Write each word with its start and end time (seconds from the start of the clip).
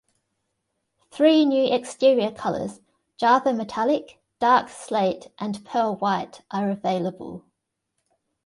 Three 1.11 1.45
new 1.45 1.71
exterior 1.71 2.31
colors, 2.31 2.81
Java 3.17 3.53
Metallic, 3.53 4.19
Dark 4.39 4.67
Slate, 4.69 5.27
and 5.37 5.63
Pearl 5.63 5.95
White 5.95 6.41
are 6.49 6.71
available. 6.71 7.45